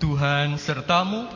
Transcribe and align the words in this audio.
Tuhan 0.00 0.56
sertamu. 0.56 1.28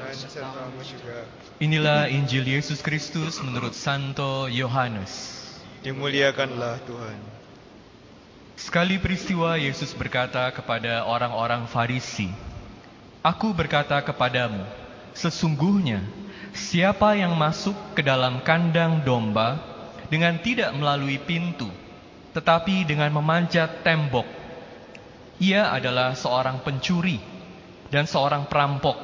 dan 0.00 0.16
sertamu 0.16 0.80
juga. 0.80 1.28
Inilah 1.60 2.08
Injil 2.08 2.56
Yesus 2.56 2.80
Kristus 2.80 3.36
menurut 3.44 3.76
Santo 3.76 4.48
Yohanes. 4.48 5.44
Dimuliakanlah 5.84 6.80
Tuhan. 6.88 7.20
Sekali 8.56 8.96
peristiwa 8.96 9.60
Yesus 9.60 9.92
berkata 9.92 10.48
kepada 10.56 11.04
orang-orang 11.04 11.68
Farisi, 11.68 12.32
Aku 13.20 13.52
berkata 13.52 14.00
kepadamu, 14.00 14.64
sesungguhnya 15.12 16.00
siapa 16.56 17.12
yang 17.12 17.36
masuk 17.36 17.76
ke 17.92 18.00
dalam 18.00 18.40
kandang 18.40 19.04
domba 19.04 19.60
dengan 20.08 20.40
tidak 20.40 20.72
melalui 20.72 21.20
pintu, 21.20 21.68
tetapi 22.32 22.88
dengan 22.88 23.12
memanjat 23.12 23.84
tembok, 23.84 24.24
ia 25.36 25.68
adalah 25.68 26.16
seorang 26.16 26.64
pencuri 26.64 27.37
dan 27.88 28.04
seorang 28.04 28.48
perampok. 28.48 28.96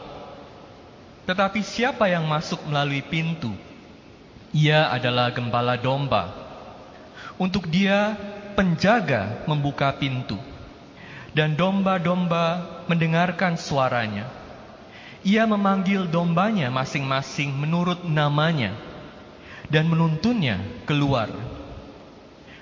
Tetapi 1.25 1.61
siapa 1.65 2.09
yang 2.09 2.29
masuk 2.29 2.69
melalui 2.69 3.01
pintu, 3.01 3.53
ia 4.53 4.93
adalah 4.93 5.33
gembala 5.33 5.81
domba. 5.81 6.31
Untuk 7.41 7.67
dia 7.67 8.15
penjaga 8.55 9.43
membuka 9.51 9.91
pintu, 9.97 10.39
dan 11.35 11.59
domba-domba 11.59 12.85
mendengarkan 12.87 13.59
suaranya. 13.59 14.31
Ia 15.25 15.49
memanggil 15.49 16.07
dombanya 16.07 16.69
masing-masing 16.69 17.51
menurut 17.57 18.05
namanya, 18.05 18.77
dan 19.67 19.89
menuntunnya 19.89 20.61
keluar. 20.85 21.33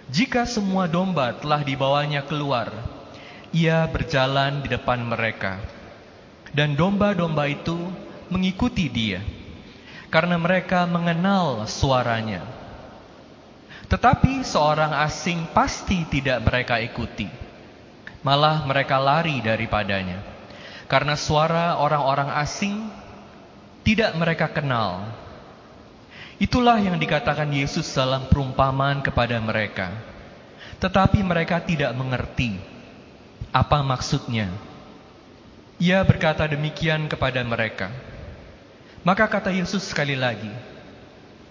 Jika 0.09 0.46
semua 0.46 0.87
domba 0.87 1.34
telah 1.37 1.60
dibawanya 1.60 2.23
keluar, 2.24 2.70
ia 3.52 3.84
berjalan 3.91 4.65
di 4.65 4.73
depan 4.73 5.02
mereka, 5.04 5.60
dan 6.52 6.77
domba-domba 6.77 7.48
itu 7.48 7.77
mengikuti 8.29 8.88
dia, 8.88 9.24
karena 10.13 10.37
mereka 10.37 10.85
mengenal 10.85 11.65
suaranya. 11.65 12.45
Tetapi 13.93 14.40
seorang 14.40 14.96
asing 15.04 15.52
pasti 15.52 16.09
tidak 16.09 16.41
mereka 16.41 16.80
ikuti. 16.80 17.29
Malah 18.24 18.65
mereka 18.65 18.96
lari 18.96 19.45
daripadanya. 19.45 20.24
Karena 20.88 21.13
suara 21.13 21.76
orang-orang 21.76 22.32
asing 22.41 22.88
tidak 23.85 24.16
mereka 24.16 24.48
kenal. 24.48 25.13
Itulah 26.41 26.80
yang 26.80 26.96
dikatakan 26.96 27.52
Yesus 27.52 27.85
dalam 27.93 28.32
perumpamaan 28.32 29.04
kepada 29.04 29.37
mereka. 29.45 29.93
Tetapi 30.80 31.21
mereka 31.21 31.60
tidak 31.60 31.93
mengerti 31.93 32.57
apa 33.52 33.85
maksudnya. 33.85 34.71
Ia 35.83 35.99
berkata 36.07 36.47
demikian 36.47 37.11
kepada 37.11 37.43
mereka. 37.43 37.91
Maka 39.02 39.27
kata 39.27 39.51
Yesus 39.51 39.83
sekali 39.83 40.15
lagi, 40.15 40.47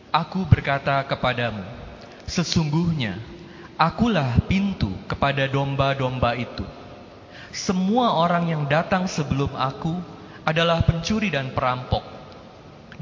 Aku 0.08 0.48
berkata 0.48 1.04
kepadamu, 1.04 1.60
Sesungguhnya 2.32 3.20
akulah 3.76 4.40
pintu 4.48 4.88
kepada 5.12 5.52
domba-domba 5.52 6.40
itu. 6.40 6.64
Semua 7.52 8.16
orang 8.24 8.48
yang 8.48 8.64
datang 8.72 9.04
sebelum 9.04 9.52
aku 9.52 10.00
adalah 10.48 10.80
pencuri 10.80 11.28
dan 11.28 11.52
perampok, 11.52 12.08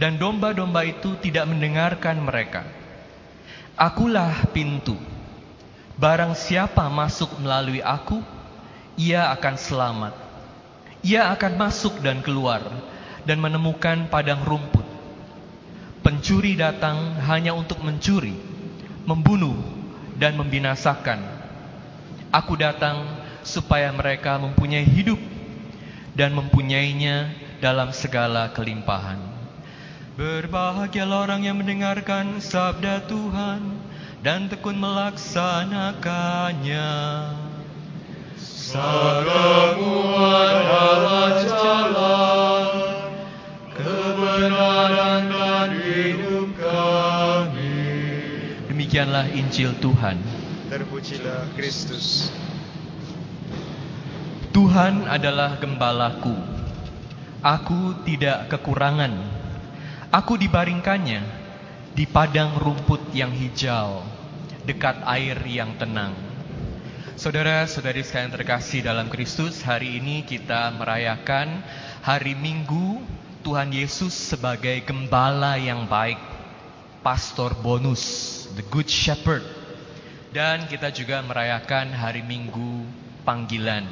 dan 0.01 0.17
domba-domba 0.17 0.81
itu 0.81 1.13
tidak 1.21 1.45
mendengarkan 1.45 2.25
mereka. 2.25 2.65
Akulah 3.77 4.49
pintu. 4.49 4.97
Barang 5.93 6.33
siapa 6.33 6.89
masuk 6.89 7.37
melalui 7.37 7.85
aku, 7.85 8.17
ia 8.97 9.29
akan 9.29 9.55
selamat. 9.61 10.28
Ia 10.99 11.31
akan 11.31 11.55
masuk 11.55 12.03
dan 12.03 12.19
keluar 12.19 12.59
dan 13.23 13.39
menemukan 13.39 14.11
padang 14.11 14.43
rumput. 14.43 14.83
Pencuri 16.03 16.59
datang 16.59 17.15
hanya 17.27 17.55
untuk 17.55 17.79
mencuri, 17.83 18.35
membunuh 19.07 19.55
dan 20.19 20.35
membinasakan. 20.35 21.23
Aku 22.31 22.55
datang 22.59 23.03
supaya 23.43 23.91
mereka 23.95 24.37
mempunyai 24.37 24.83
hidup 24.83 25.19
dan 26.15 26.33
mempunyainya 26.35 27.31
dalam 27.63 27.91
segala 27.95 28.51
kelimpahan. 28.51 29.19
Berbahagialah 30.19 31.31
orang 31.31 31.47
yang 31.47 31.55
mendengarkan 31.55 32.43
sabda 32.43 33.07
Tuhan 33.07 33.79
dan 34.19 34.51
tekun 34.51 34.75
melaksanakannya. 34.75 36.91
Sabdamu 38.35 39.68
Demikianlah 48.89 49.29
Injil 49.37 49.77
Tuhan. 49.77 50.17
Terpujilah 50.65 51.53
Kristus. 51.53 52.33
Tuhan 54.49 55.05
adalah 55.05 55.61
gembalaku. 55.61 56.33
Aku 57.45 58.01
tidak 58.01 58.49
kekurangan. 58.49 59.13
Aku 60.09 60.41
dibaringkannya 60.41 61.21
di 61.93 62.09
padang 62.09 62.57
rumput 62.57 63.13
yang 63.13 63.29
hijau, 63.29 64.01
dekat 64.65 65.05
air 65.05 65.37
yang 65.45 65.77
tenang. 65.77 66.17
Saudara-saudari 67.13 68.01
sekalian 68.01 68.33
terkasih 68.33 68.81
dalam 68.81 69.05
Kristus, 69.05 69.61
hari 69.61 70.01
ini 70.01 70.25
kita 70.25 70.73
merayakan 70.73 71.61
hari 72.01 72.33
Minggu 72.33 73.05
Tuhan 73.45 73.69
Yesus 73.69 74.17
sebagai 74.17 74.81
gembala 74.81 75.61
yang 75.61 75.85
baik, 75.85 76.17
pastor 76.99 77.55
bonus, 77.59 78.45
the 78.55 78.65
good 78.67 78.87
shepherd. 78.87 79.43
Dan 80.29 80.69
kita 80.69 80.93
juga 80.93 81.25
merayakan 81.25 81.89
hari 81.89 82.21
Minggu 82.21 82.85
panggilan. 83.25 83.87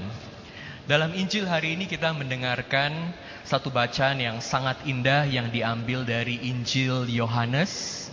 Dalam 0.88 1.12
Injil 1.18 1.44
hari 1.44 1.76
ini 1.76 1.84
kita 1.84 2.16
mendengarkan 2.16 3.12
satu 3.44 3.68
bacaan 3.68 4.24
yang 4.24 4.40
sangat 4.40 4.80
indah 4.88 5.28
yang 5.28 5.52
diambil 5.52 6.08
dari 6.08 6.40
Injil 6.48 7.12
Yohanes 7.12 8.08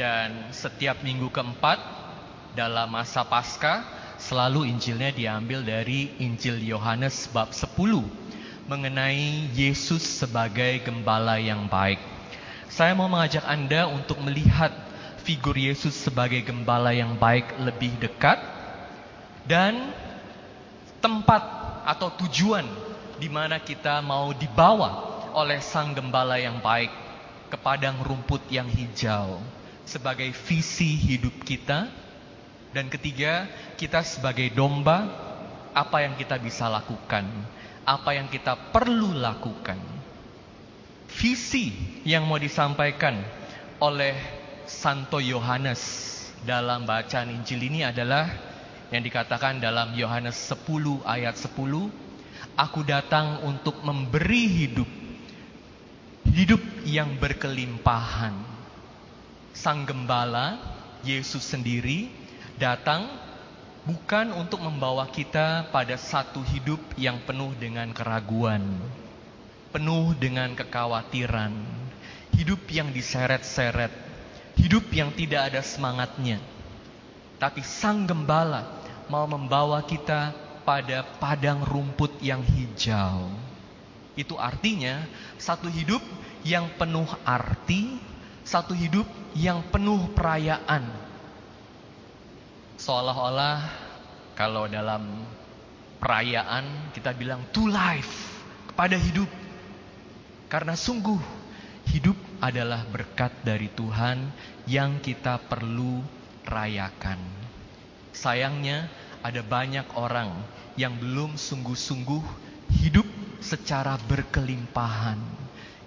dan 0.00 0.48
setiap 0.48 1.04
minggu 1.04 1.28
keempat 1.28 1.76
dalam 2.56 2.88
masa 2.88 3.20
Paskah 3.20 3.84
selalu 4.16 4.64
Injilnya 4.64 5.12
diambil 5.12 5.60
dari 5.60 6.16
Injil 6.16 6.56
Yohanes 6.64 7.28
bab 7.28 7.52
10 7.52 7.76
mengenai 8.64 9.52
Yesus 9.52 10.00
sebagai 10.00 10.88
gembala 10.88 11.36
yang 11.36 11.68
baik. 11.68 12.15
Saya 12.70 12.92
mau 12.92 13.06
mengajak 13.06 13.46
Anda 13.46 13.86
untuk 13.86 14.18
melihat 14.22 14.74
figur 15.22 15.54
Yesus 15.58 15.94
sebagai 15.94 16.42
gembala 16.42 16.94
yang 16.94 17.18
baik 17.18 17.58
lebih 17.62 17.94
dekat 17.98 18.38
dan 19.46 19.90
tempat 21.02 21.42
atau 21.86 22.10
tujuan 22.26 22.66
di 23.18 23.30
mana 23.30 23.62
kita 23.62 24.02
mau 24.02 24.34
dibawa 24.34 25.22
oleh 25.34 25.62
sang 25.62 25.94
gembala 25.94 26.38
yang 26.38 26.58
baik 26.62 26.90
ke 27.50 27.56
padang 27.58 28.02
rumput 28.02 28.42
yang 28.50 28.66
hijau 28.66 29.38
sebagai 29.86 30.30
visi 30.46 30.94
hidup 30.94 31.42
kita. 31.46 31.88
Dan 32.74 32.92
ketiga 32.92 33.48
kita 33.80 34.04
sebagai 34.04 34.52
domba 34.52 35.08
apa 35.72 36.04
yang 36.04 36.12
kita 36.12 36.36
bisa 36.36 36.68
lakukan 36.68 37.24
apa 37.86 38.18
yang 38.18 38.26
kita 38.26 38.58
perlu 38.74 39.14
lakukan 39.14 39.78
visi 41.16 41.72
yang 42.04 42.28
mau 42.28 42.36
disampaikan 42.36 43.24
oleh 43.80 44.12
Santo 44.68 45.16
Yohanes 45.16 45.80
dalam 46.44 46.84
bacaan 46.84 47.32
Injil 47.32 47.72
ini 47.72 47.80
adalah 47.82 48.28
yang 48.92 49.00
dikatakan 49.02 49.58
dalam 49.58 49.96
Yohanes 49.96 50.36
10 50.52 51.02
ayat 51.02 51.34
10 51.34 51.56
Aku 52.56 52.84
datang 52.84 53.44
untuk 53.44 53.80
memberi 53.84 54.48
hidup 54.48 54.88
hidup 56.32 56.60
yang 56.84 57.16
berkelimpahan. 57.16 58.32
Sang 59.56 59.88
gembala 59.88 60.60
Yesus 61.00 61.44
sendiri 61.44 62.12
datang 62.60 63.08
bukan 63.88 64.36
untuk 64.36 64.60
membawa 64.60 65.08
kita 65.08 65.68
pada 65.72 65.96
satu 65.96 66.44
hidup 66.44 66.80
yang 67.00 67.20
penuh 67.24 67.56
dengan 67.56 67.88
keraguan 67.92 68.64
penuh 69.70 70.14
dengan 70.18 70.54
kekhawatiran 70.54 71.52
hidup 72.36 72.62
yang 72.70 72.92
diseret-seret 72.92 73.92
hidup 74.56 74.86
yang 74.92 75.12
tidak 75.14 75.52
ada 75.52 75.60
semangatnya 75.64 76.42
tapi 77.36 77.60
sang 77.60 78.08
gembala 78.08 78.64
mau 79.06 79.28
membawa 79.28 79.84
kita 79.84 80.34
pada 80.66 81.06
padang 81.22 81.62
rumput 81.62 82.18
yang 82.18 82.42
hijau. 82.42 83.30
Itu 84.18 84.34
artinya 84.34 85.06
satu 85.38 85.70
hidup 85.70 86.02
yang 86.42 86.74
penuh 86.74 87.06
arti, 87.22 88.02
satu 88.42 88.74
hidup 88.74 89.06
yang 89.38 89.62
penuh 89.70 90.10
perayaan. 90.10 90.90
Seolah-olah 92.80 93.60
kalau 94.34 94.66
dalam 94.66 95.22
perayaan 96.02 96.90
kita 96.96 97.14
bilang 97.14 97.46
to 97.54 97.70
life, 97.70 98.42
kepada 98.72 98.98
hidup. 98.98 99.45
Karena 100.46 100.78
sungguh 100.78 101.18
hidup 101.90 102.14
adalah 102.38 102.86
berkat 102.86 103.34
dari 103.42 103.66
Tuhan 103.72 104.30
yang 104.70 105.02
kita 105.02 105.42
perlu 105.42 106.02
rayakan. 106.46 107.18
Sayangnya 108.14 108.86
ada 109.26 109.42
banyak 109.42 109.86
orang 109.98 110.30
yang 110.78 110.94
belum 110.96 111.34
sungguh-sungguh 111.34 112.22
hidup 112.78 113.06
secara 113.42 113.98
berkelimpahan, 114.06 115.18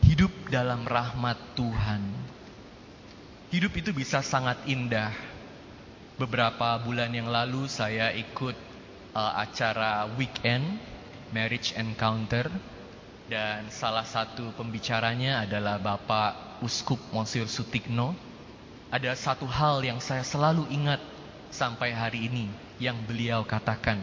hidup 0.03 0.31
dalam 0.51 0.83
rahmat 0.83 1.39
Tuhan. 1.55 2.03
Hidup 3.49 3.73
itu 3.79 3.95
bisa 3.95 4.21
sangat 4.21 4.59
indah. 4.69 5.15
Beberapa 6.19 6.75
bulan 6.83 7.15
yang 7.15 7.31
lalu 7.31 7.65
saya 7.71 8.11
ikut 8.11 8.53
uh, 9.15 9.33
acara 9.39 10.05
weekend 10.19 10.67
marriage 11.31 11.71
encounter 11.79 12.51
dan 13.29 13.69
salah 13.69 14.03
satu 14.03 14.49
pembicaranya 14.57 15.45
adalah 15.45 15.77
Bapak 15.77 16.59
Uskup 16.65 16.97
Monsir 17.13 17.45
Sutikno. 17.45 18.17
Ada 18.89 19.13
satu 19.13 19.45
hal 19.45 19.85
yang 19.85 20.01
saya 20.01 20.25
selalu 20.25 20.65
ingat 20.73 20.97
sampai 21.53 21.93
hari 21.93 22.25
ini 22.25 22.49
yang 22.81 22.97
beliau 23.05 23.45
katakan. 23.45 24.01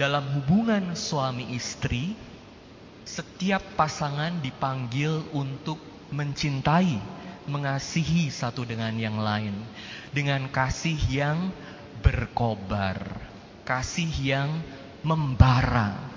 Dalam 0.00 0.24
hubungan 0.40 0.96
suami 0.96 1.52
istri, 1.52 2.16
setiap 3.04 3.60
pasangan 3.76 4.40
dipanggil 4.40 5.20
untuk 5.36 5.76
mencintai, 6.08 6.96
mengasihi 7.44 8.32
satu 8.32 8.64
dengan 8.64 8.96
yang 8.96 9.20
lain 9.20 9.52
dengan 10.16 10.48
kasih 10.48 10.96
yang 11.12 11.52
berkobar, 12.00 13.20
kasih 13.68 14.08
yang 14.16 14.50
membara. 15.04 16.08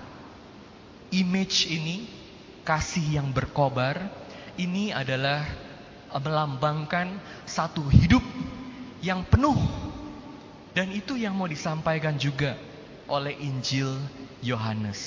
Image 1.12 1.68
ini, 1.68 2.19
kasih 2.70 3.18
yang 3.18 3.34
berkobar, 3.34 4.14
ini 4.54 4.94
adalah 4.94 5.42
melambangkan 6.14 7.18
satu 7.50 7.82
hidup 7.90 8.22
yang 9.02 9.26
penuh. 9.26 9.58
Dan 10.78 10.94
itu 10.94 11.18
yang 11.18 11.34
mau 11.34 11.50
disampaikan 11.50 12.14
juga 12.22 12.54
oleh 13.10 13.34
Injil 13.42 13.98
Yohanes. 14.46 15.02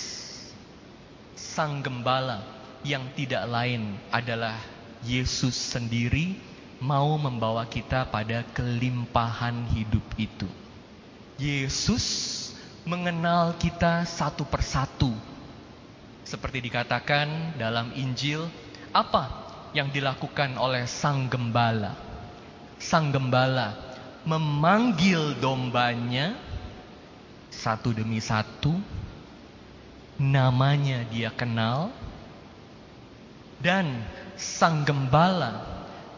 Sang 1.39 1.87
gembala 1.87 2.43
yang 2.83 3.07
tidak 3.15 3.47
lain 3.47 3.95
adalah 4.11 4.59
Yesus 5.07 5.55
sendiri 5.55 6.35
mau 6.83 7.15
membawa 7.15 7.63
kita 7.71 8.11
pada 8.11 8.43
kelimpahan 8.51 9.71
hidup 9.71 10.03
itu. 10.19 10.51
Yesus 11.39 12.51
mengenal 12.83 13.55
kita 13.55 14.03
satu 14.03 14.43
persatu. 14.43 15.15
Seperti 16.23 16.63
dikatakan 16.63 17.59
dalam 17.59 17.91
Injil, 17.99 18.47
apa 18.95 19.29
yang 19.75 19.91
dilakukan 19.91 20.55
oleh 20.55 20.87
sang 20.87 21.27
gembala? 21.27 21.99
Sang 22.79 23.11
gembala 23.11 23.75
memanggil 24.23 25.39
dombanya 25.43 26.39
satu 27.51 27.91
demi 27.91 28.23
satu, 28.23 28.75
namanya 30.23 31.03
dia 31.11 31.35
kenal, 31.35 31.91
dan 33.59 34.03
sang 34.39 34.87
gembala 34.87 35.63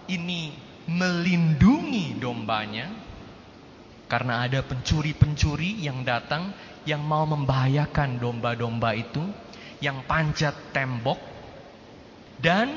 ini 0.08 0.52
melindungi 0.84 2.20
dombanya 2.20 2.92
karena 4.04 4.44
ada 4.44 4.60
pencuri-pencuri 4.60 5.80
yang 5.80 6.04
datang 6.04 6.52
yang 6.84 7.00
mau 7.00 7.24
membahayakan 7.24 8.20
domba-domba 8.20 8.92
itu 8.92 9.24
yang 9.78 10.02
panjat 10.06 10.54
tembok 10.70 11.18
dan 12.38 12.70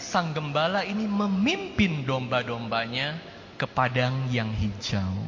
sang 0.00 0.32
gembala 0.32 0.80
ini 0.86 1.04
memimpin 1.04 2.08
domba-dombanya 2.08 3.20
ke 3.60 3.68
padang 3.68 4.32
yang 4.32 4.48
hijau. 4.56 5.20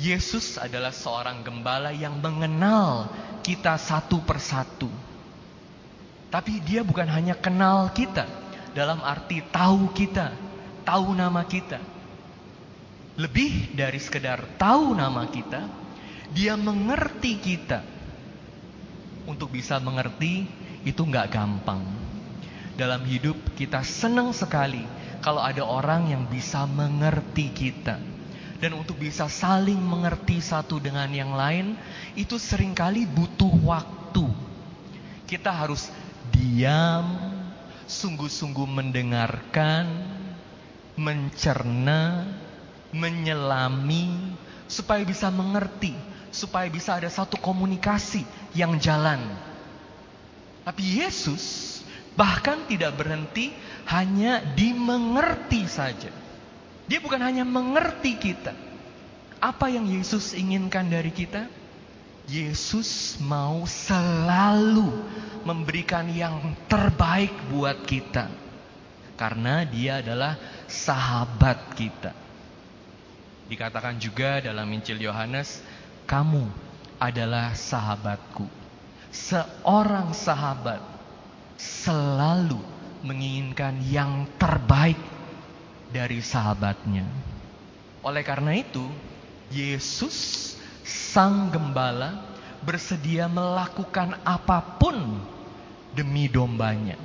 Yesus 0.00 0.56
adalah 0.56 0.90
seorang 0.90 1.44
gembala 1.44 1.92
yang 1.92 2.16
mengenal 2.18 3.12
kita 3.44 3.76
satu 3.76 4.24
persatu. 4.24 4.88
Tapi 6.32 6.64
dia 6.64 6.80
bukan 6.80 7.04
hanya 7.12 7.36
kenal 7.36 7.92
kita 7.92 8.24
dalam 8.72 9.04
arti 9.04 9.44
tahu 9.52 9.92
kita, 9.92 10.32
tahu 10.88 11.12
nama 11.12 11.44
kita. 11.44 11.76
Lebih 13.20 13.76
dari 13.76 14.00
sekedar 14.00 14.56
tahu 14.56 14.96
nama 14.96 15.28
kita, 15.28 15.68
dia 16.32 16.56
mengerti 16.56 17.36
kita. 17.36 17.84
Untuk 19.28 19.54
bisa 19.54 19.78
mengerti 19.78 20.46
itu 20.82 21.02
nggak 21.02 21.30
gampang. 21.30 21.82
Dalam 22.74 23.04
hidup 23.06 23.36
kita 23.54 23.84
senang 23.86 24.34
sekali 24.34 24.82
kalau 25.22 25.38
ada 25.38 25.62
orang 25.62 26.10
yang 26.10 26.26
bisa 26.26 26.66
mengerti 26.66 27.54
kita. 27.54 28.00
Dan 28.62 28.78
untuk 28.78 28.98
bisa 28.98 29.26
saling 29.26 29.78
mengerti 29.78 30.38
satu 30.38 30.78
dengan 30.78 31.10
yang 31.10 31.34
lain, 31.34 31.74
itu 32.14 32.38
sering 32.38 32.74
kali 32.78 33.10
butuh 33.10 33.50
waktu. 33.66 34.22
Kita 35.26 35.50
harus 35.50 35.90
diam, 36.30 37.10
sungguh-sungguh 37.90 38.66
mendengarkan, 38.70 39.86
mencerna, 40.94 42.30
menyelami, 42.94 44.38
supaya 44.70 45.02
bisa 45.02 45.26
mengerti, 45.34 45.92
supaya 46.32 46.66
bisa 46.72 46.96
ada 46.96 47.12
satu 47.12 47.36
komunikasi 47.36 48.24
yang 48.56 48.80
jalan. 48.80 49.20
Tapi 50.64 51.04
Yesus 51.04 51.78
bahkan 52.16 52.64
tidak 52.66 52.96
berhenti 52.96 53.52
hanya 53.86 54.40
dimengerti 54.56 55.68
saja. 55.68 56.10
Dia 56.88 56.98
bukan 56.98 57.20
hanya 57.20 57.44
mengerti 57.44 58.16
kita. 58.16 58.56
Apa 59.42 59.68
yang 59.68 59.86
Yesus 59.86 60.32
inginkan 60.32 60.88
dari 60.88 61.12
kita? 61.12 61.46
Yesus 62.30 63.18
mau 63.18 63.66
selalu 63.66 64.88
memberikan 65.42 66.06
yang 66.06 66.54
terbaik 66.70 67.34
buat 67.50 67.82
kita. 67.82 68.30
Karena 69.18 69.66
dia 69.66 69.98
adalah 69.98 70.38
sahabat 70.70 71.74
kita. 71.74 72.14
Dikatakan 73.50 73.98
juga 73.98 74.40
dalam 74.40 74.64
Injil 74.70 75.02
Yohanes, 75.02 75.60
kamu 76.12 76.44
adalah 77.00 77.56
sahabatku. 77.56 78.44
Seorang 79.08 80.12
sahabat 80.12 80.84
selalu 81.56 82.60
menginginkan 83.00 83.80
yang 83.88 84.28
terbaik 84.36 85.00
dari 85.88 86.20
sahabatnya. 86.20 87.08
Oleh 88.04 88.20
karena 88.20 88.52
itu, 88.52 88.84
Yesus 89.48 90.52
sang 90.84 91.48
gembala 91.48 92.20
bersedia 92.60 93.24
melakukan 93.24 94.20
apa 94.20 94.76
pun 94.76 95.16
demi 95.96 96.28
dombanya. 96.28 97.00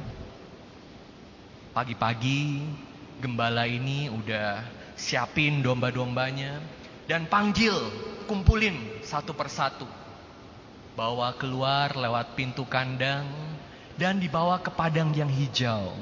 Pagi-pagi 1.72 2.60
gembala 3.24 3.72
ini 3.72 4.12
udah 4.12 4.68
siapin 5.00 5.64
domba-dombanya 5.64 6.60
dan 7.08 7.24
panggil, 7.32 7.74
kumpulin 8.28 8.97
satu 9.08 9.32
persatu. 9.32 9.88
Bawa 11.00 11.32
keluar 11.40 11.96
lewat 11.96 12.36
pintu 12.36 12.68
kandang 12.68 13.24
dan 13.96 14.20
dibawa 14.20 14.60
ke 14.60 14.68
padang 14.68 15.16
yang 15.16 15.32
hijau. 15.32 15.96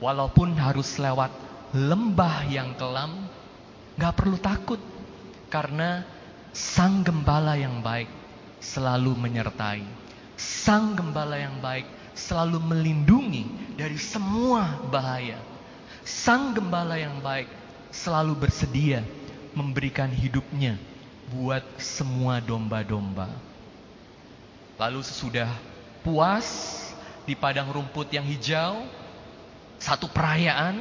Walaupun 0.00 0.56
harus 0.56 0.96
lewat 0.96 1.28
lembah 1.76 2.48
yang 2.48 2.72
kelam, 2.80 3.28
gak 4.00 4.16
perlu 4.16 4.40
takut 4.40 4.80
karena 5.52 6.08
sang 6.56 7.04
gembala 7.04 7.60
yang 7.60 7.84
baik 7.84 8.08
selalu 8.64 9.12
menyertai. 9.12 9.84
Sang 10.40 10.96
gembala 10.96 11.36
yang 11.36 11.60
baik 11.60 11.84
selalu 12.16 12.56
melindungi 12.64 13.76
dari 13.76 14.00
semua 14.00 14.80
bahaya. 14.88 15.36
Sang 16.00 16.56
gembala 16.56 16.96
yang 16.96 17.20
baik 17.20 17.50
selalu 17.92 18.48
bersedia 18.48 19.04
memberikan 19.56 20.10
hidupnya 20.10 20.78
buat 21.30 21.62
semua 21.78 22.42
domba-domba. 22.42 23.30
Lalu 24.80 25.00
sesudah 25.04 25.50
puas 26.00 26.48
di 27.28 27.36
padang 27.36 27.70
rumput 27.70 28.10
yang 28.10 28.24
hijau, 28.24 28.82
satu 29.76 30.08
perayaan 30.08 30.80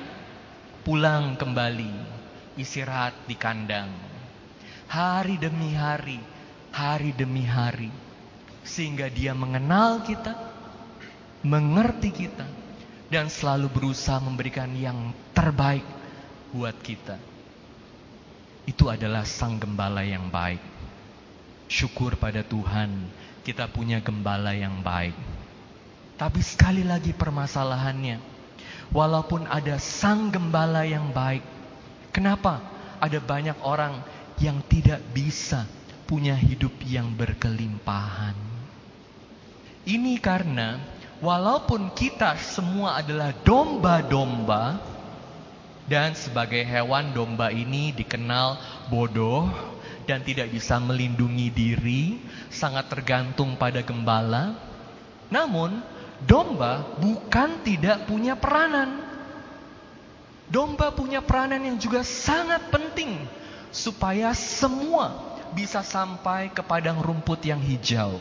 pulang 0.83 1.35
kembali, 1.35 1.91
istirahat 2.55 3.13
di 3.27 3.35
kandang 3.35 4.09
hari 4.89 5.38
demi 5.38 5.77
hari, 5.77 6.17
hari 6.73 7.13
demi 7.13 7.45
hari, 7.45 7.93
sehingga 8.65 9.05
Dia 9.05 9.38
mengenal 9.38 10.01
kita, 10.01 10.33
mengerti 11.45 12.09
kita, 12.09 12.49
dan 13.13 13.29
selalu 13.29 13.69
berusaha 13.69 14.17
memberikan 14.17 14.73
yang 14.73 15.13
terbaik 15.31 15.85
buat 16.49 16.73
kita. 16.81 17.21
Itu 18.69 18.85
adalah 18.93 19.25
Sang 19.25 19.57
Gembala 19.57 20.05
yang 20.05 20.29
baik. 20.29 20.61
Syukur 21.65 22.21
pada 22.21 22.45
Tuhan, 22.45 23.09
kita 23.41 23.65
punya 23.65 23.97
gembala 23.97 24.53
yang 24.53 24.85
baik. 24.85 25.17
Tapi 26.21 26.41
sekali 26.45 26.85
lagi 26.85 27.17
permasalahannya, 27.17 28.21
walaupun 28.93 29.49
ada 29.49 29.77
sang 29.81 30.29
gembala 30.29 30.83
yang 30.85 31.09
baik, 31.09 31.41
kenapa 32.13 32.61
ada 32.99 33.17
banyak 33.17 33.57
orang 33.65 34.03
yang 34.41 34.59
tidak 34.69 34.99
bisa 35.13 35.65
punya 36.05 36.35
hidup 36.35 36.73
yang 36.85 37.09
berkelimpahan? 37.15 38.35
Ini 39.88 40.19
karena 40.21 40.77
walaupun 41.23 41.95
kita 41.95 42.35
semua 42.38 42.99
adalah 42.99 43.31
domba-domba, 43.45 44.77
dan 45.89 46.13
sebagai 46.13 46.62
hewan 46.62 47.12
domba 47.17 47.50
ini 47.50 47.89
dikenal 47.89 48.62
bodoh 48.93 49.50
dan 50.05 50.22
tidak 50.22 50.53
bisa 50.53 50.77
melindungi 50.77 51.50
diri, 51.50 52.22
sangat 52.53 52.93
tergantung 52.93 53.58
pada 53.58 53.81
gembala. 53.81 54.53
Namun, 55.34 55.81
domba 56.22 56.98
bukan 57.01 57.65
tidak 57.65 58.05
punya 58.05 58.38
peranan. 58.38 59.01
Domba 60.50 60.93
punya 60.93 61.22
peranan 61.22 61.62
yang 61.62 61.77
juga 61.77 62.01
sangat 62.05 62.69
penting 62.74 63.22
supaya 63.69 64.34
semua 64.34 65.38
bisa 65.53 65.81
sampai 65.86 66.50
ke 66.53 66.62
padang 66.65 67.01
rumput 67.01 67.41
yang 67.46 67.62
hijau. 67.62 68.17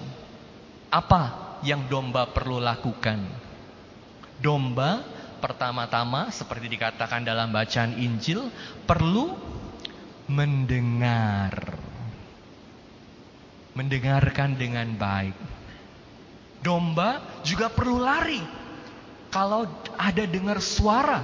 Apa 0.88 1.56
yang 1.64 1.84
domba 1.88 2.28
perlu 2.28 2.60
lakukan? 2.60 3.24
Domba 4.40 5.17
pertama-tama 5.38 6.28
seperti 6.34 6.66
dikatakan 6.68 7.22
dalam 7.22 7.54
bacaan 7.54 7.94
Injil 7.96 8.50
perlu 8.84 9.34
mendengar. 10.28 11.78
Mendengarkan 13.72 14.58
dengan 14.58 14.90
baik. 14.98 15.38
Domba 16.58 17.22
juga 17.46 17.70
perlu 17.70 18.02
lari. 18.02 18.42
Kalau 19.30 19.70
ada 19.94 20.24
dengar 20.26 20.58
suara 20.58 21.22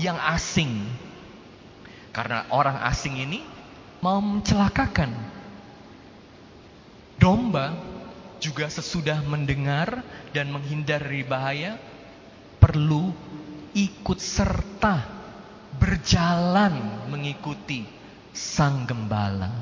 yang 0.00 0.16
asing. 0.32 0.84
Karena 2.14 2.48
orang 2.48 2.80
asing 2.88 3.20
ini 3.20 3.44
mau 4.00 4.18
mencelakakan. 4.24 5.12
Domba 7.20 7.76
juga 8.40 8.68
sesudah 8.68 9.24
mendengar 9.24 10.04
dan 10.36 10.52
menghindar 10.52 11.00
dari 11.00 11.24
bahaya 11.24 11.80
perlu 12.64 13.12
ikut 13.76 14.16
serta 14.16 15.04
berjalan 15.76 17.04
mengikuti 17.12 17.84
sang 18.32 18.88
gembala. 18.88 19.52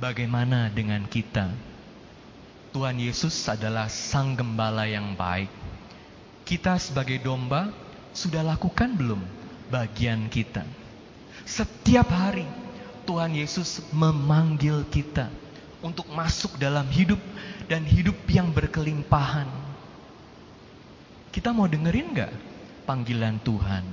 Bagaimana 0.00 0.72
dengan 0.72 1.04
kita? 1.04 1.52
Tuhan 2.72 2.96
Yesus 2.96 3.44
adalah 3.44 3.92
sang 3.92 4.40
gembala 4.40 4.88
yang 4.88 5.12
baik. 5.12 5.52
Kita 6.48 6.80
sebagai 6.80 7.20
domba 7.20 7.76
sudah 8.16 8.40
lakukan 8.40 8.96
belum 8.96 9.20
bagian 9.68 10.32
kita? 10.32 10.64
Setiap 11.44 12.08
hari 12.08 12.48
Tuhan 13.04 13.36
Yesus 13.36 13.84
memanggil 13.92 14.80
kita 14.88 15.28
untuk 15.84 16.08
masuk 16.08 16.56
dalam 16.56 16.88
hidup 16.88 17.20
dan 17.68 17.84
hidup 17.84 18.16
yang 18.32 18.48
berkelimpahan. 18.48 19.67
Kita 21.28 21.52
mau 21.52 21.68
dengerin 21.68 22.16
gak 22.16 22.32
panggilan 22.88 23.36
Tuhan? 23.44 23.84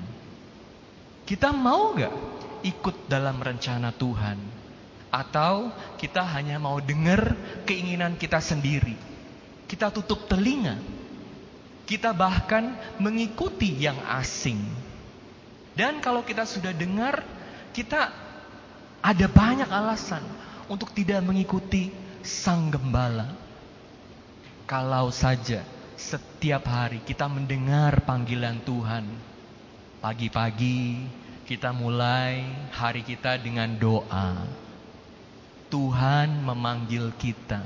Kita 1.28 1.52
mau 1.52 1.96
gak 1.98 2.16
ikut 2.64 3.12
dalam 3.12 3.42
rencana 3.44 3.92
Tuhan? 3.92 4.40
Atau 5.12 5.72
kita 5.96 6.24
hanya 6.24 6.60
mau 6.60 6.80
dengar 6.80 7.36
keinginan 7.68 8.16
kita 8.16 8.40
sendiri? 8.40 8.96
Kita 9.68 9.92
tutup 9.92 10.28
telinga. 10.32 10.80
Kita 11.86 12.12
bahkan 12.16 12.76
mengikuti 12.98 13.70
yang 13.78 14.00
asing. 14.18 14.60
Dan 15.76 16.00
kalau 16.00 16.24
kita 16.24 16.48
sudah 16.48 16.72
dengar, 16.72 17.22
kita 17.76 18.10
ada 19.04 19.28
banyak 19.30 19.70
alasan 19.70 20.24
untuk 20.72 20.96
tidak 20.96 21.22
mengikuti 21.22 21.92
sang 22.26 22.74
gembala. 22.74 23.38
Kalau 24.66 25.14
saja 25.14 25.62
setiap 25.96 26.68
hari 26.68 27.00
kita 27.04 27.26
mendengar 27.32 28.04
panggilan 28.04 28.60
Tuhan. 28.68 29.08
Pagi-pagi 30.04 31.08
kita 31.48 31.72
mulai 31.72 32.46
hari 32.76 33.02
kita 33.02 33.40
dengan 33.40 33.72
doa. 33.80 34.44
Tuhan 35.72 36.46
memanggil 36.46 37.10
kita. 37.18 37.64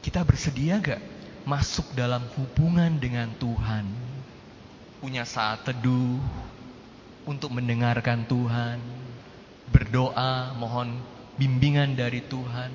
Kita 0.00 0.24
bersedia 0.24 0.80
gak 0.80 1.02
masuk 1.44 1.92
dalam 1.92 2.24
hubungan 2.38 2.96
dengan 2.96 3.28
Tuhan? 3.36 3.84
Punya 5.02 5.28
saat 5.28 5.68
teduh 5.68 6.16
untuk 7.28 7.52
mendengarkan 7.52 8.24
Tuhan, 8.24 8.80
berdoa, 9.68 10.56
mohon 10.56 10.96
bimbingan 11.36 11.92
dari 11.92 12.24
Tuhan, 12.24 12.72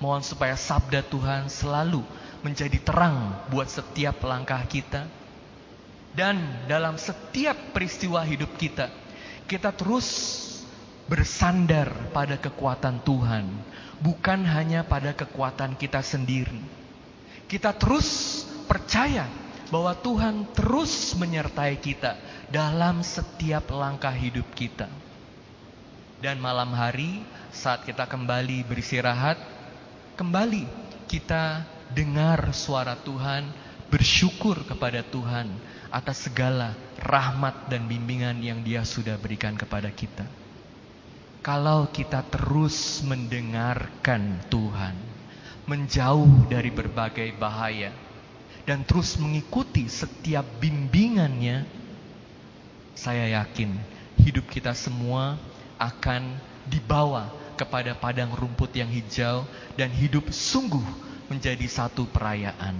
mohon 0.00 0.20
supaya 0.20 0.56
sabda 0.56 1.04
Tuhan 1.04 1.48
selalu 1.48 2.04
menjadi 2.40 2.78
terang 2.80 3.46
buat 3.48 3.68
setiap 3.68 4.24
langkah 4.24 4.60
kita. 4.66 5.06
Dan 6.10 6.66
dalam 6.66 6.98
setiap 6.98 7.70
peristiwa 7.70 8.26
hidup 8.26 8.58
kita, 8.58 8.90
kita 9.46 9.70
terus 9.70 10.08
bersandar 11.06 12.10
pada 12.10 12.34
kekuatan 12.34 13.02
Tuhan, 13.06 13.46
bukan 14.02 14.42
hanya 14.42 14.82
pada 14.82 15.14
kekuatan 15.14 15.78
kita 15.78 16.02
sendiri. 16.02 16.58
Kita 17.46 17.74
terus 17.74 18.42
percaya 18.66 19.26
bahwa 19.70 19.94
Tuhan 19.94 20.50
terus 20.50 21.14
menyertai 21.14 21.78
kita 21.78 22.18
dalam 22.50 23.06
setiap 23.06 23.70
langkah 23.70 24.14
hidup 24.14 24.46
kita. 24.54 24.90
Dan 26.20 26.42
malam 26.42 26.74
hari 26.74 27.22
saat 27.54 27.86
kita 27.86 28.04
kembali 28.04 28.66
beristirahat, 28.66 29.38
kembali 30.14 30.66
kita 31.10 31.64
dengar 31.94 32.54
suara 32.54 32.94
Tuhan, 32.98 33.50
bersyukur 33.90 34.62
kepada 34.62 35.02
Tuhan 35.02 35.50
atas 35.90 36.30
segala 36.30 36.78
rahmat 37.02 37.66
dan 37.66 37.90
bimbingan 37.90 38.38
yang 38.38 38.62
Dia 38.62 38.86
sudah 38.86 39.18
berikan 39.18 39.58
kepada 39.58 39.90
kita. 39.90 40.24
Kalau 41.40 41.88
kita 41.90 42.22
terus 42.30 43.00
mendengarkan 43.02 44.44
Tuhan, 44.52 44.94
menjauh 45.66 46.46
dari 46.46 46.70
berbagai 46.70 47.34
bahaya, 47.40 47.90
dan 48.68 48.84
terus 48.86 49.16
mengikuti 49.18 49.88
setiap 49.88 50.44
bimbingannya, 50.60 51.64
saya 52.94 53.40
yakin 53.40 53.72
hidup 54.20 54.46
kita 54.52 54.76
semua 54.76 55.40
akan 55.80 56.36
dibawa 56.68 57.32
kepada 57.56 57.96
padang 57.96 58.30
rumput 58.36 58.76
yang 58.76 58.92
hijau 58.92 59.48
dan 59.80 59.88
hidup 59.88 60.28
sungguh 60.28 61.09
menjadi 61.30 61.62
satu 61.70 62.10
perayaan. 62.10 62.74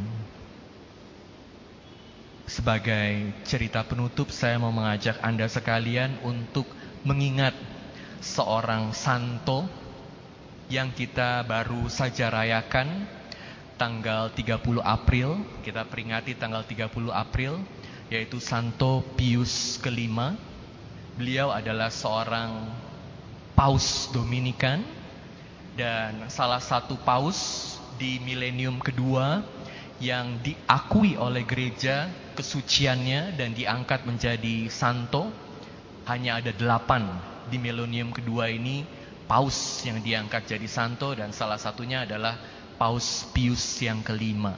Sebagai 2.50 3.30
cerita 3.46 3.86
penutup, 3.86 4.34
saya 4.34 4.58
mau 4.58 4.74
mengajak 4.74 5.22
Anda 5.22 5.46
sekalian 5.46 6.18
untuk 6.26 6.66
mengingat 7.06 7.54
seorang 8.18 8.90
santo 8.90 9.70
yang 10.66 10.90
kita 10.90 11.46
baru 11.46 11.86
saja 11.86 12.26
rayakan 12.26 13.06
tanggal 13.78 14.34
30 14.34 14.82
April. 14.82 15.46
Kita 15.62 15.86
peringati 15.86 16.34
tanggal 16.34 16.66
30 16.66 16.90
April, 17.14 17.62
yaitu 18.10 18.42
Santo 18.42 19.06
Pius 19.14 19.78
kelima. 19.78 20.34
Beliau 21.14 21.54
adalah 21.54 21.94
seorang 21.94 22.66
paus 23.54 24.10
Dominikan 24.10 24.82
dan 25.78 26.26
salah 26.26 26.58
satu 26.58 26.98
paus 27.06 27.79
di 28.00 28.16
milenium 28.24 28.80
kedua 28.80 29.44
yang 30.00 30.40
diakui 30.40 31.20
oleh 31.20 31.44
gereja 31.44 32.08
kesuciannya 32.32 33.36
dan 33.36 33.52
diangkat 33.52 34.08
menjadi 34.08 34.72
santo. 34.72 35.28
Hanya 36.08 36.40
ada 36.40 36.56
delapan 36.56 37.04
di 37.52 37.60
milenium 37.60 38.08
kedua 38.08 38.48
ini 38.48 38.88
paus 39.28 39.84
yang 39.84 40.00
diangkat 40.00 40.48
jadi 40.48 40.64
santo 40.64 41.12
dan 41.12 41.36
salah 41.36 41.60
satunya 41.60 42.08
adalah 42.08 42.40
paus 42.80 43.28
Pius 43.36 43.60
yang 43.84 44.00
kelima. 44.00 44.56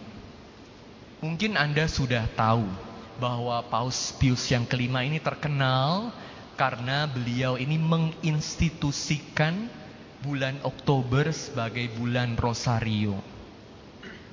Mungkin 1.18 1.58
anda 1.58 1.90
sudah 1.90 2.30
tahu 2.38 2.62
bahwa 3.18 3.58
paus 3.66 4.14
Pius 4.14 4.46
yang 4.48 4.62
kelima 4.62 5.02
ini 5.02 5.18
terkenal 5.18 6.14
karena 6.54 7.10
beliau 7.10 7.58
ini 7.58 7.74
menginstitusikan 7.74 9.81
bulan 10.22 10.54
Oktober 10.62 11.34
sebagai 11.34 11.90
bulan 11.98 12.38
Rosario. 12.38 13.18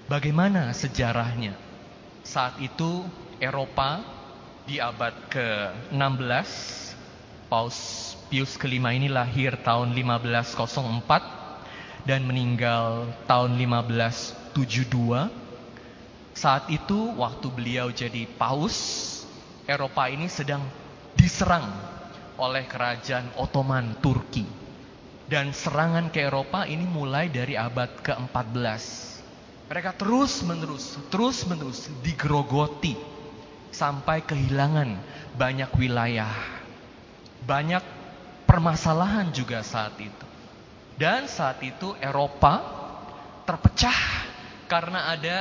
Bagaimana 0.05 0.69
sejarahnya? 0.69 1.57
Saat 2.21 2.61
itu 2.61 3.01
Eropa 3.41 4.05
di 4.69 4.77
abad 4.77 5.17
ke-16 5.33 6.49
Paus 7.49 8.13
Pius 8.29 8.53
kelima 8.61 8.93
ini 8.93 9.09
lahir 9.09 9.57
tahun 9.65 9.97
1504 9.97 12.05
dan 12.05 12.21
meninggal 12.21 13.09
tahun 13.25 13.57
1572. 13.57 14.53
Saat 16.37 16.69
itu 16.69 17.17
waktu 17.17 17.49
beliau 17.49 17.89
jadi 17.89 18.29
paus, 18.37 18.77
Eropa 19.65 20.05
ini 20.13 20.29
sedang 20.29 20.61
diserang 21.17 21.65
oleh 22.37 22.69
kerajaan 22.69 23.33
Ottoman 23.41 23.97
Turki. 23.97 24.58
Dan 25.29 25.53
serangan 25.53 26.09
ke 26.09 26.25
Eropa 26.25 26.65
ini 26.65 26.81
mulai 26.89 27.29
dari 27.29 27.53
abad 27.53 28.01
ke-14. 28.01 28.81
Mereka 29.69 29.93
terus 29.93 30.41
menerus, 30.41 30.97
terus 31.13 31.45
menerus 31.45 31.85
digerogoti 32.01 32.97
sampai 33.69 34.25
kehilangan 34.25 34.97
banyak 35.37 35.69
wilayah. 35.77 36.33
Banyak 37.45 37.85
permasalahan 38.49 39.29
juga 39.29 39.61
saat 39.61 39.93
itu. 40.01 40.25
Dan 40.97 41.29
saat 41.29 41.61
itu 41.61 41.93
Eropa 42.01 42.59
terpecah 43.45 44.25
karena 44.65 45.13
ada 45.13 45.37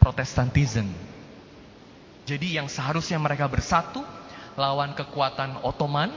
Protestantisme. 0.00 0.88
Jadi 2.24 2.56
yang 2.56 2.72
seharusnya 2.72 3.20
mereka 3.20 3.44
bersatu 3.48 4.00
lawan 4.56 4.96
kekuatan 4.96 5.60
Ottoman, 5.60 6.08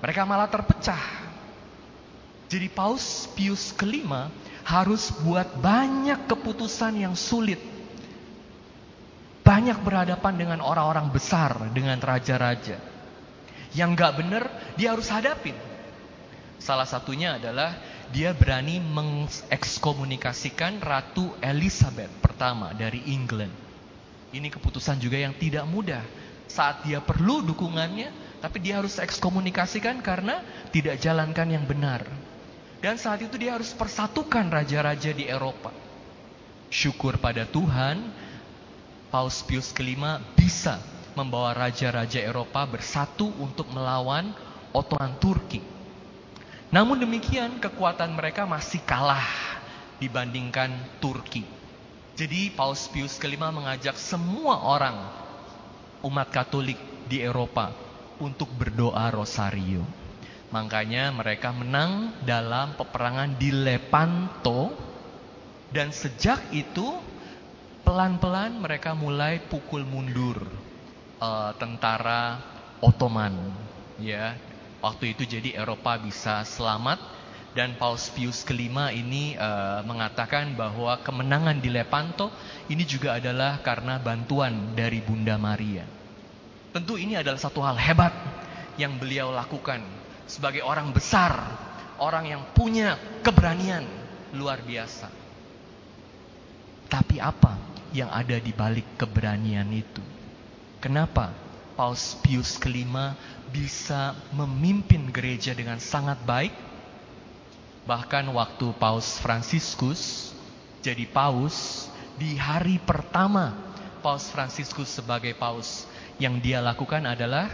mereka 0.00 0.24
malah 0.24 0.48
terpecah. 0.48 1.25
Jadi 2.46 2.70
Paus 2.70 3.26
Pius 3.34 3.74
kelima 3.74 4.30
harus 4.66 5.10
buat 5.22 5.58
banyak 5.58 6.30
keputusan 6.30 7.02
yang 7.02 7.14
sulit. 7.18 7.58
Banyak 9.46 9.78
berhadapan 9.82 10.34
dengan 10.34 10.60
orang-orang 10.62 11.10
besar, 11.10 11.70
dengan 11.70 11.98
raja-raja. 12.02 12.78
Yang 13.74 13.90
gak 13.94 14.12
benar, 14.18 14.44
dia 14.74 14.94
harus 14.94 15.06
hadapin. 15.06 15.54
Salah 16.58 16.86
satunya 16.86 17.38
adalah 17.38 17.78
dia 18.10 18.34
berani 18.34 18.82
mengekskomunikasikan 18.82 20.82
Ratu 20.82 21.34
Elizabeth 21.38 22.10
pertama 22.18 22.74
dari 22.74 23.06
England. 23.10 23.54
Ini 24.34 24.50
keputusan 24.50 24.98
juga 24.98 25.22
yang 25.22 25.34
tidak 25.38 25.66
mudah. 25.70 26.02
Saat 26.50 26.86
dia 26.86 27.02
perlu 27.02 27.42
dukungannya, 27.42 28.38
tapi 28.42 28.62
dia 28.62 28.82
harus 28.82 28.98
ekskomunikasikan 28.98 30.02
karena 30.02 30.42
tidak 30.74 30.98
jalankan 30.98 31.50
yang 31.50 31.66
benar. 31.66 32.06
Dan 32.86 33.02
saat 33.02 33.18
itu 33.18 33.34
dia 33.34 33.58
harus 33.58 33.74
persatukan 33.74 34.46
raja-raja 34.46 35.10
di 35.10 35.26
Eropa. 35.26 35.74
Syukur 36.70 37.18
pada 37.18 37.42
Tuhan, 37.42 37.98
Paus 39.10 39.42
Pius 39.42 39.74
kelima 39.74 40.22
bisa 40.38 40.78
membawa 41.18 41.50
raja-raja 41.50 42.22
Eropa 42.22 42.62
bersatu 42.62 43.26
untuk 43.42 43.66
melawan 43.74 44.30
Ottoman 44.70 45.18
Turki. 45.18 45.58
Namun 46.70 47.02
demikian 47.02 47.58
kekuatan 47.58 48.14
mereka 48.14 48.46
masih 48.46 48.78
kalah 48.86 49.26
dibandingkan 49.98 50.70
Turki. 51.02 51.42
Jadi 52.14 52.54
Paus 52.54 52.86
Pius 52.86 53.18
kelima 53.18 53.50
mengajak 53.50 53.98
semua 53.98 54.62
orang 54.62 54.94
umat 56.06 56.30
Katolik 56.30 56.78
di 57.10 57.18
Eropa 57.18 57.74
untuk 58.22 58.46
berdoa 58.54 59.10
rosario. 59.10 60.05
Makanya 60.54 61.10
mereka 61.10 61.50
menang 61.50 62.14
dalam 62.22 62.78
peperangan 62.78 63.34
di 63.34 63.50
Lepanto 63.50 64.70
dan 65.74 65.90
sejak 65.90 66.38
itu 66.54 66.86
pelan-pelan 67.82 68.62
mereka 68.62 68.94
mulai 68.94 69.42
pukul 69.42 69.82
mundur 69.82 70.46
uh, 71.18 71.50
tentara 71.58 72.38
Ottoman 72.78 73.34
ya. 73.98 74.38
Waktu 74.78 75.18
itu 75.18 75.26
jadi 75.26 75.58
Eropa 75.58 75.98
bisa 75.98 76.46
selamat 76.46 77.00
dan 77.56 77.74
Paus 77.80 78.12
Pius 78.12 78.46
kelima 78.46 78.94
ini 78.94 79.34
uh, 79.34 79.82
mengatakan 79.82 80.54
bahwa 80.54 81.00
kemenangan 81.02 81.58
di 81.58 81.72
Lepanto 81.72 82.30
ini 82.70 82.86
juga 82.86 83.18
adalah 83.18 83.58
karena 83.64 83.98
bantuan 83.98 84.76
dari 84.78 85.02
Bunda 85.02 85.34
Maria. 85.40 85.82
Tentu 86.70 87.00
ini 87.00 87.16
adalah 87.16 87.40
satu 87.40 87.64
hal 87.64 87.74
hebat 87.80 88.12
yang 88.76 89.00
beliau 89.00 89.32
lakukan 89.32 89.80
sebagai 90.26 90.62
orang 90.62 90.90
besar, 90.90 91.34
orang 92.02 92.28
yang 92.30 92.42
punya 92.52 92.98
keberanian 93.22 93.86
luar 94.34 94.60
biasa. 94.62 95.08
Tapi 96.86 97.18
apa 97.18 97.58
yang 97.90 98.10
ada 98.10 98.38
di 98.38 98.52
balik 98.54 98.98
keberanian 98.98 99.66
itu? 99.74 100.02
Kenapa 100.78 101.34
Paus 101.74 102.14
Pius 102.22 102.60
kelima 102.60 103.16
bisa 103.50 104.14
memimpin 104.34 105.10
gereja 105.10 105.50
dengan 105.56 105.82
sangat 105.82 106.20
baik? 106.22 106.54
Bahkan 107.86 108.30
waktu 108.34 108.66
Paus 108.76 109.18
Fransiskus 109.18 110.34
jadi 110.86 111.02
paus 111.10 111.90
di 112.14 112.38
hari 112.38 112.78
pertama 112.78 113.50
Paus 114.06 114.30
Fransiskus 114.30 114.86
sebagai 114.86 115.34
paus 115.34 115.82
yang 116.22 116.38
dia 116.38 116.62
lakukan 116.62 117.02
adalah 117.02 117.50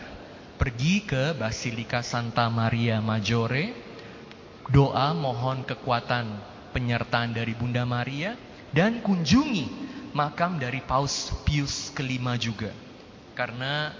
pergi 0.63 1.03
ke 1.03 1.35
Basilika 1.35 2.07
Santa 2.07 2.47
Maria 2.47 3.03
Maggiore, 3.03 3.75
doa 4.71 5.11
mohon 5.11 5.67
kekuatan 5.67 6.39
penyertaan 6.71 7.35
dari 7.35 7.51
Bunda 7.51 7.83
Maria, 7.83 8.39
dan 8.71 9.03
kunjungi 9.03 9.67
makam 10.15 10.63
dari 10.63 10.79
Paus 10.79 11.35
Pius 11.43 11.91
kelima 11.91 12.39
juga. 12.39 12.71
Karena 13.35 13.91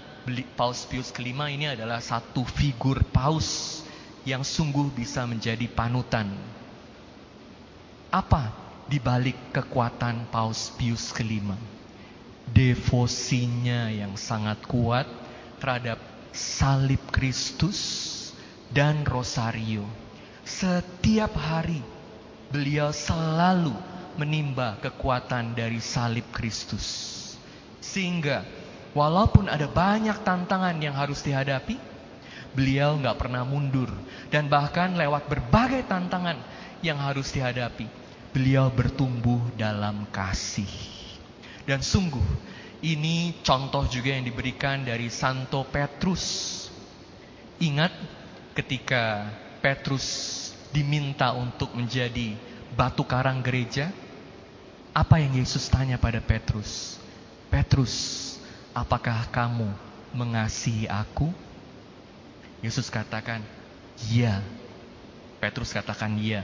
Paus 0.55 0.87
Pius 0.87 1.11
kelima 1.11 1.51
ini 1.51 1.67
adalah 1.67 1.99
satu 1.99 2.47
figur 2.47 3.03
paus 3.11 3.83
yang 4.23 4.47
sungguh 4.47 4.87
bisa 4.95 5.27
menjadi 5.27 5.67
panutan. 5.67 6.31
Apa 8.07 8.55
di 8.87 9.03
balik 9.03 9.51
kekuatan 9.51 10.31
Paus 10.31 10.71
Pius 10.79 11.11
kelima? 11.11 11.59
Devosinya 12.47 13.91
yang 13.91 14.15
sangat 14.15 14.63
kuat 14.63 15.11
terhadap 15.59 16.12
salib 16.33 16.99
Kristus 17.13 17.79
dan 18.73 19.05
rosario. 19.05 19.85
Setiap 20.43 21.31
hari 21.37 21.79
beliau 22.49 22.89
selalu 22.89 23.71
menimba 24.17 24.75
kekuatan 24.81 25.53
dari 25.53 25.79
salib 25.79 26.25
Kristus. 26.33 27.21
Sehingga 27.79 28.43
walaupun 28.97 29.47
ada 29.47 29.69
banyak 29.69 30.25
tantangan 30.25 30.75
yang 30.81 30.97
harus 30.97 31.21
dihadapi, 31.21 31.77
beliau 32.57 32.97
nggak 32.97 33.17
pernah 33.21 33.45
mundur. 33.45 33.93
Dan 34.33 34.49
bahkan 34.49 34.97
lewat 34.97 35.29
berbagai 35.29 35.85
tantangan 35.85 36.41
yang 36.81 36.97
harus 36.97 37.29
dihadapi, 37.29 37.85
beliau 38.33 38.73
bertumbuh 38.73 39.39
dalam 39.55 40.09
kasih. 40.09 40.69
Dan 41.63 41.79
sungguh 41.79 42.25
ini 42.83 43.39
contoh 43.47 43.87
juga 43.87 44.11
yang 44.11 44.27
diberikan 44.27 44.83
dari 44.83 45.07
Santo 45.07 45.63
Petrus. 45.71 46.67
Ingat 47.63 47.95
ketika 48.59 49.31
Petrus 49.63 50.05
diminta 50.75 51.31
untuk 51.31 51.71
menjadi 51.71 52.35
batu 52.75 53.07
karang 53.07 53.39
gereja, 53.39 53.87
apa 54.91 55.15
yang 55.23 55.39
Yesus 55.39 55.63
tanya 55.71 55.95
pada 55.95 56.19
Petrus? 56.19 56.99
Petrus, 57.47 58.35
apakah 58.75 59.31
kamu 59.31 59.71
mengasihi 60.11 60.83
aku? 60.91 61.31
Yesus 62.59 62.91
katakan, 62.91 63.47
"Ya." 64.11 64.43
Petrus 65.39 65.71
katakan, 65.71 66.19
"Ya." 66.19 66.43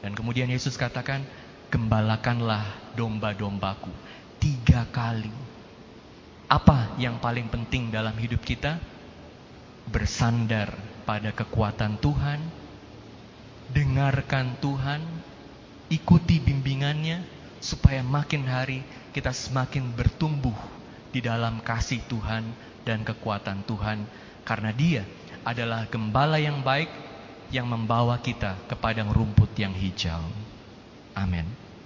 Dan 0.00 0.16
kemudian 0.16 0.48
Yesus 0.48 0.80
katakan, 0.80 1.28
"Gembalakanlah 1.68 2.72
domba-dombaku." 2.96 3.92
Tiga 4.40 4.88
kali 4.88 5.43
apa 6.48 6.96
yang 7.00 7.16
paling 7.18 7.48
penting 7.48 7.88
dalam 7.88 8.14
hidup 8.20 8.44
kita? 8.44 8.76
Bersandar 9.88 10.72
pada 11.04 11.32
kekuatan 11.32 12.00
Tuhan, 12.00 12.40
dengarkan 13.72 14.56
Tuhan, 14.60 15.00
ikuti 15.92 16.40
bimbingannya, 16.40 17.20
supaya 17.60 18.04
makin 18.04 18.44
hari 18.44 18.84
kita 19.12 19.32
semakin 19.32 19.92
bertumbuh 19.92 20.56
di 21.12 21.20
dalam 21.24 21.60
kasih 21.60 22.00
Tuhan 22.08 22.44
dan 22.84 23.04
kekuatan 23.04 23.64
Tuhan, 23.64 24.04
karena 24.44 24.72
Dia 24.72 25.02
adalah 25.44 25.84
gembala 25.88 26.40
yang 26.40 26.64
baik 26.64 26.88
yang 27.52 27.68
membawa 27.68 28.20
kita 28.20 28.56
ke 28.68 28.74
padang 28.76 29.12
rumput 29.12 29.52
yang 29.56 29.72
hijau. 29.76 30.24
Amin. 31.14 31.63